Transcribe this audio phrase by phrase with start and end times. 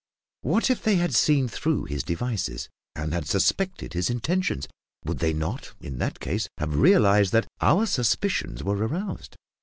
[0.41, 4.67] What if they had seen through his devices, and had suspected his intentions?
[5.05, 9.35] Would they not, in that case, have realised that our suspicions were aroused?